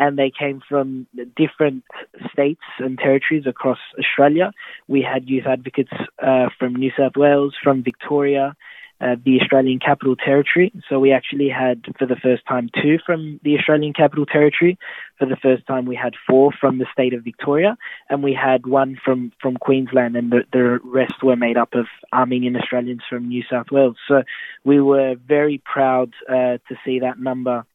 and 0.00 0.18
they 0.18 0.32
came 0.36 0.62
from 0.66 1.06
different 1.36 1.84
states 2.32 2.62
and 2.78 2.98
territories 2.98 3.44
across 3.46 3.78
Australia. 3.98 4.50
We 4.88 5.02
had 5.02 5.28
youth 5.28 5.44
advocates 5.46 5.92
uh, 6.18 6.48
from 6.58 6.74
New 6.74 6.90
South 6.98 7.16
Wales, 7.16 7.54
from 7.62 7.82
Victoria, 7.82 8.56
uh, 9.02 9.16
the 9.24 9.38
Australian 9.40 9.78
Capital 9.78 10.16
Territory. 10.16 10.72
So 10.88 10.98
we 10.98 11.12
actually 11.12 11.50
had, 11.50 11.84
for 11.98 12.06
the 12.06 12.16
first 12.16 12.46
time, 12.46 12.70
two 12.82 12.98
from 13.04 13.40
the 13.44 13.58
Australian 13.58 13.92
Capital 13.92 14.24
Territory. 14.24 14.78
For 15.18 15.26
the 15.26 15.36
first 15.36 15.66
time, 15.66 15.84
we 15.84 15.96
had 15.96 16.14
four 16.26 16.50
from 16.58 16.78
the 16.78 16.86
state 16.90 17.12
of 17.12 17.22
Victoria, 17.22 17.76
and 18.08 18.22
we 18.22 18.32
had 18.32 18.66
one 18.66 18.98
from, 19.04 19.32
from 19.40 19.58
Queensland, 19.58 20.16
and 20.16 20.30
the, 20.30 20.44
the 20.50 20.80
rest 20.82 21.22
were 21.22 21.36
made 21.36 21.58
up 21.58 21.74
of 21.74 21.86
Armenian 22.10 22.56
Australians 22.56 23.02
from 23.08 23.28
New 23.28 23.42
South 23.50 23.70
Wales. 23.70 23.96
So 24.08 24.22
we 24.64 24.80
were 24.80 25.16
very 25.26 25.62
proud 25.62 26.14
uh, 26.26 26.56
to 26.68 26.74
see 26.84 27.00
that 27.00 27.18
number 27.18 27.66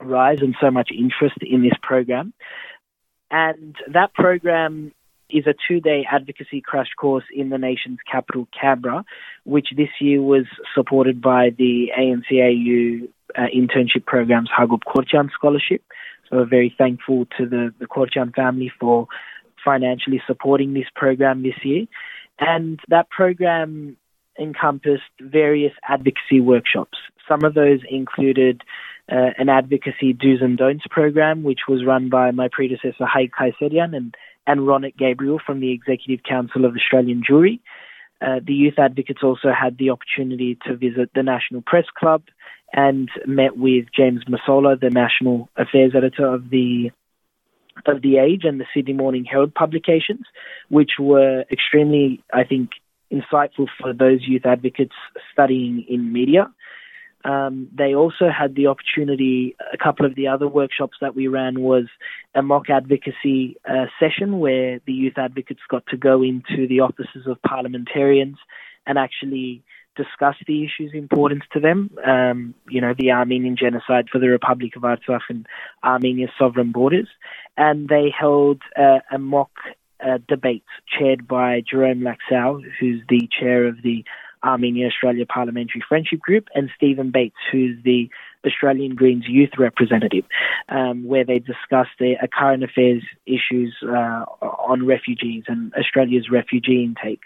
rise 0.00 0.38
and 0.40 0.54
so 0.60 0.70
much 0.70 0.90
interest 0.96 1.36
in 1.42 1.62
this 1.62 1.76
program. 1.82 2.32
And 3.30 3.74
that 3.92 4.14
program 4.14 4.92
is 5.28 5.46
a 5.46 5.54
two 5.66 5.80
day 5.80 6.06
advocacy 6.10 6.60
crash 6.60 6.88
course 6.96 7.24
in 7.34 7.48
the 7.48 7.58
nation's 7.58 7.98
capital, 8.10 8.46
Canberra, 8.58 9.04
which 9.44 9.68
this 9.76 9.88
year 10.00 10.22
was 10.22 10.46
supported 10.74 11.20
by 11.20 11.50
the 11.56 11.88
ANCAU 11.98 13.08
uh, 13.36 13.40
internship 13.54 14.06
program's 14.06 14.48
Hagop 14.56 14.82
Korchan 14.86 15.30
Scholarship. 15.32 15.82
So 16.28 16.38
we're 16.38 16.46
very 16.46 16.74
thankful 16.76 17.26
to 17.38 17.46
the, 17.46 17.74
the 17.78 17.86
Korchan 17.86 18.34
family 18.34 18.72
for 18.80 19.08
financially 19.64 20.22
supporting 20.26 20.74
this 20.74 20.86
program 20.94 21.42
this 21.42 21.64
year. 21.64 21.86
And 22.38 22.78
that 22.88 23.10
program 23.10 23.96
encompassed 24.38 25.02
various 25.20 25.72
advocacy 25.88 26.40
workshops. 26.40 26.98
Some 27.28 27.42
of 27.44 27.54
those 27.54 27.80
included 27.90 28.62
uh, 29.10 29.30
an 29.38 29.48
advocacy 29.48 30.12
do's 30.12 30.40
and 30.40 30.58
don'ts 30.58 30.84
program, 30.90 31.42
which 31.42 31.60
was 31.68 31.84
run 31.84 32.08
by 32.08 32.30
my 32.30 32.48
predecessor, 32.50 33.06
Haig 33.06 33.30
Kayserian, 33.32 33.96
and 33.96 34.16
and 34.46 34.60
Ronet 34.60 34.96
Gabriel 34.96 35.40
from 35.44 35.60
the 35.60 35.72
Executive 35.72 36.22
Council 36.22 36.64
of 36.64 36.74
Australian 36.76 37.22
Jewry. 37.28 37.60
Uh, 38.20 38.40
the 38.44 38.54
youth 38.54 38.78
advocates 38.78 39.20
also 39.22 39.48
had 39.52 39.76
the 39.76 39.90
opportunity 39.90 40.56
to 40.66 40.76
visit 40.76 41.10
the 41.14 41.22
National 41.22 41.62
Press 41.62 41.84
Club 41.98 42.22
and 42.72 43.10
met 43.26 43.56
with 43.56 43.86
James 43.94 44.22
Massola, 44.24 44.78
the 44.80 44.90
National 44.90 45.48
Affairs 45.56 45.92
Editor 45.96 46.26
of 46.26 46.50
the 46.50 46.90
of 47.84 48.00
the 48.00 48.16
Age 48.16 48.42
and 48.44 48.58
the 48.58 48.64
Sydney 48.72 48.94
Morning 48.94 49.24
Herald 49.24 49.54
publications, 49.54 50.24
which 50.70 50.92
were 50.98 51.44
extremely, 51.52 52.22
I 52.32 52.44
think, 52.44 52.70
insightful 53.12 53.66
for 53.80 53.92
those 53.92 54.20
youth 54.22 54.46
advocates 54.46 54.94
studying 55.32 55.84
in 55.88 56.12
media. 56.12 56.50
Um, 57.26 57.68
they 57.76 57.92
also 57.92 58.30
had 58.30 58.54
the 58.54 58.68
opportunity, 58.68 59.56
a 59.72 59.76
couple 59.76 60.06
of 60.06 60.14
the 60.14 60.28
other 60.28 60.46
workshops 60.46 60.98
that 61.00 61.16
we 61.16 61.26
ran 61.26 61.60
was 61.60 61.86
a 62.36 62.42
mock 62.42 62.70
advocacy 62.70 63.56
uh, 63.68 63.86
session 63.98 64.38
where 64.38 64.80
the 64.86 64.92
youth 64.92 65.18
advocates 65.18 65.60
got 65.68 65.84
to 65.88 65.96
go 65.96 66.22
into 66.22 66.68
the 66.68 66.80
offices 66.80 67.26
of 67.26 67.42
parliamentarians 67.42 68.36
and 68.86 68.96
actually 68.96 69.64
discuss 69.96 70.36
the 70.46 70.64
issues 70.64 70.92
important 70.94 71.42
to 71.52 71.58
them. 71.58 71.90
Um, 72.06 72.54
you 72.68 72.80
know, 72.80 72.94
the 72.96 73.10
Armenian 73.10 73.56
genocide 73.56 74.06
for 74.12 74.20
the 74.20 74.28
Republic 74.28 74.76
of 74.76 74.82
Artsakh 74.82 75.22
and 75.28 75.46
Armenia's 75.82 76.30
sovereign 76.38 76.70
borders. 76.70 77.08
And 77.56 77.88
they 77.88 78.14
held 78.16 78.60
uh, 78.78 79.00
a 79.10 79.18
mock 79.18 79.50
uh, 80.06 80.18
debate 80.28 80.64
chaired 80.86 81.26
by 81.26 81.62
Jerome 81.68 82.02
Laxale, 82.02 82.62
who's 82.78 83.02
the 83.08 83.28
chair 83.40 83.66
of 83.66 83.82
the 83.82 84.04
Armenia 84.44 84.86
Australia 84.86 85.26
Parliamentary 85.26 85.82
Friendship 85.88 86.20
Group, 86.20 86.48
and 86.54 86.70
Stephen 86.76 87.10
Bates, 87.10 87.36
who's 87.50 87.76
the 87.84 88.08
Australian 88.46 88.94
Greens 88.94 89.24
youth 89.26 89.50
representative, 89.58 90.24
um, 90.68 91.04
where 91.04 91.24
they 91.24 91.38
discussed 91.38 91.90
their 91.98 92.16
uh, 92.22 92.26
current 92.26 92.62
affairs 92.62 93.02
issues 93.26 93.74
uh, 93.82 94.24
on 94.40 94.86
refugees 94.86 95.44
and 95.48 95.74
Australia's 95.74 96.30
refugee 96.30 96.84
intake. 96.84 97.20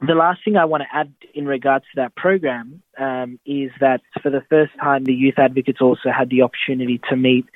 The 0.00 0.14
last 0.14 0.44
thing 0.44 0.56
I 0.56 0.64
want 0.64 0.82
to 0.82 0.96
add 0.96 1.12
in 1.34 1.46
regards 1.46 1.84
to 1.86 2.02
that 2.02 2.14
program 2.14 2.82
um, 2.98 3.38
is 3.46 3.70
that 3.80 4.00
for 4.22 4.30
the 4.30 4.42
first 4.50 4.72
time, 4.80 5.04
the 5.04 5.14
youth 5.14 5.38
advocates 5.38 5.80
also 5.80 6.10
had 6.16 6.30
the 6.30 6.42
opportunity 6.42 7.00
to 7.08 7.16
meet 7.16 7.46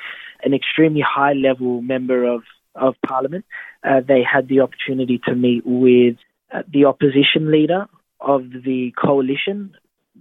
an 0.43 0.55
extremely 0.55 1.03
high 1.03 1.33
level 1.33 1.83
member 1.83 2.25
of, 2.25 2.43
of 2.75 2.95
parliament. 3.07 3.45
Uh, 3.85 4.01
they 4.07 4.23
had 4.23 4.49
the 4.49 4.61
opportunity 4.61 5.21
to 5.27 5.35
meet 5.35 5.63
with 5.67 6.17
uh, 6.55 6.63
the 6.73 6.85
opposition 6.85 7.51
leader 7.51 7.87
of 8.21 8.43
the 8.65 8.93
coalition, 9.03 9.75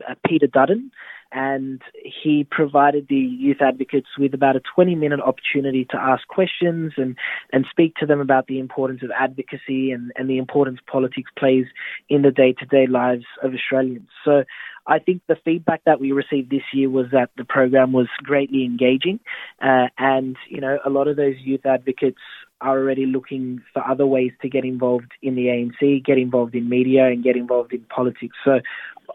uh, 0.08 0.16
Peter 0.26 0.48
Dutton, 0.48 0.92
and 1.32 1.82
he 2.24 2.46
provided 2.50 3.08
the 3.10 3.16
youth 3.16 3.58
advocates 3.62 4.08
with 4.18 4.34
about 4.34 4.56
a 4.56 4.62
20 4.76 4.96
minute 4.96 5.20
opportunity 5.20 5.86
to 5.90 5.98
ask 5.98 6.26
questions 6.28 6.94
and, 6.98 7.18
and 7.52 7.66
speak 7.70 7.96
to 7.96 8.06
them 8.06 8.22
about 8.22 8.48
the 8.48 8.60
importance 8.60 9.02
of 9.04 9.10
advocacy 9.12 9.92
and, 9.92 10.12
and 10.16 10.30
the 10.30 10.38
importance 10.38 10.80
politics 10.90 11.30
plays 11.38 11.66
in 12.10 12.22
the 12.22 12.32
day 12.32 12.54
to 12.54 12.66
day 12.66 12.88
lives 12.88 13.26
of 13.44 13.54
Australians. 13.54 14.08
So 14.24 14.44
I 14.88 15.00
think 15.00 15.22
the 15.28 15.36
feedback 15.44 15.82
that 15.86 16.00
we 16.00 16.14
received 16.14 16.50
this 16.50 16.62
year 16.74 16.90
was 16.90 17.08
that 17.12 17.30
the 17.36 17.44
program 17.44 17.92
was 17.92 18.08
greatly 18.24 18.64
engaging, 18.64 19.20
uh, 19.62 19.88
and 19.98 20.38
you 20.48 20.62
know 20.62 20.80
a 20.86 20.90
lot 20.90 21.10
of 21.10 21.18
those 21.18 21.36
youth 21.44 21.66
advocates 21.66 22.22
are 22.62 22.80
already 22.80 23.06
looking 23.06 23.62
for 23.74 23.88
other 23.88 24.06
ways 24.06 24.32
to 24.42 24.50
get 24.50 24.66
involved 24.66 25.12
in 25.22 25.36
the 25.36 25.46
ANC, 25.46 26.04
get 26.04 26.18
involved 26.18 26.56
in 26.56 26.68
media, 26.70 27.06
and 27.06 27.24
get 27.24 27.36
involved 27.36 27.74
in 27.74 27.82
politics. 27.82 28.36
So 28.44 28.60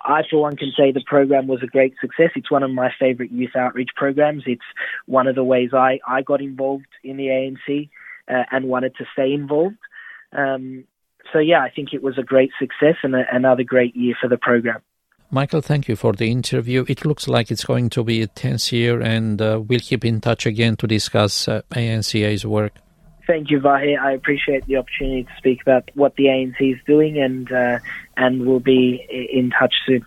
I, 0.05 0.23
for 0.29 0.41
one, 0.41 0.57
can 0.57 0.73
say 0.77 0.93
the 0.93 1.03
program 1.07 1.47
was 1.47 1.63
a 1.63 1.67
great 1.67 1.95
success. 2.01 2.31
It's 2.37 2.51
one 2.51 2.63
of 2.63 2.71
my 2.71 2.91
favorite 2.99 3.33
youth 3.33 3.57
outreach 3.57 3.91
programs. 3.97 4.45
It's 4.47 4.63
one 5.07 5.27
of 5.27 5.35
the 5.35 5.45
ways 5.45 5.71
I, 5.73 5.99
I 6.07 6.23
got 6.23 6.41
involved 6.41 6.87
in 7.03 7.17
the 7.17 7.27
ANC 7.27 7.91
uh, 8.29 8.45
and 8.51 8.67
wanted 8.67 8.95
to 8.97 9.05
stay 9.13 9.33
involved. 9.33 9.77
Um, 10.33 10.85
so, 11.33 11.39
yeah, 11.39 11.61
I 11.63 11.71
think 11.71 11.93
it 11.93 12.03
was 12.03 12.19
a 12.19 12.23
great 12.23 12.51
success 12.59 12.97
and 13.03 13.15
a, 13.15 13.25
another 13.33 13.65
great 13.65 13.97
year 13.97 14.15
for 14.21 14.29
the 14.29 14.39
program. 14.39 14.83
Michael, 15.31 15.63
thank 15.63 15.89
you 15.89 15.97
for 15.97 16.13
the 16.13 16.31
interview. 16.31 16.85
It 16.89 17.07
looks 17.07 17.27
like 17.27 17.51
it's 17.51 17.65
going 17.65 17.89
to 17.91 18.05
be 18.05 18.21
a 18.21 18.27
tense 18.27 18.71
year, 18.71 19.01
and 19.01 19.41
uh, 19.41 19.63
we'll 19.67 19.81
keep 19.81 20.05
in 20.05 20.21
touch 20.21 20.45
again 20.45 20.77
to 20.77 20.87
discuss 20.87 21.49
uh, 21.49 21.63
ANCA's 21.71 22.45
work. 22.45 22.75
Thank 23.33 23.51
you, 23.51 23.61
Vahe. 23.61 23.99
I 23.99 24.13
appreciate 24.13 24.67
the 24.67 24.77
opportunity 24.77 25.23
to 25.25 25.35
speak 25.39 25.63
about 25.63 25.91
what 25.95 26.13
the 26.17 26.27
ANC 26.27 26.59
is 26.61 26.81
doing, 26.87 27.19
and 27.19 27.51
uh, 27.51 27.79
and 28.19 28.45
we'll 28.47 28.61
be 28.61 28.83
in 29.09 29.49
touch 29.59 29.73
soon. 29.87 30.05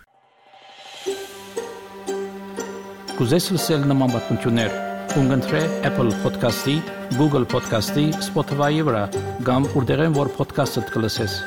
Կուզես 3.18 3.50
լսել 3.56 3.90
նման 3.90 4.14
բանություններ, 4.14 4.78
կընտրե 5.16 5.64
Apple 5.90 6.14
Podcast-ի, 6.22 6.78
Google 7.18 7.50
Podcast-ի, 7.56 8.08
Spotify-ի 8.30 8.86
վրա, 8.92 9.04
կամ 9.48 9.70
որտեղեն 9.74 10.18
որ 10.22 10.34
podcast-ը 10.38 10.86
կլսես։ 10.94 11.40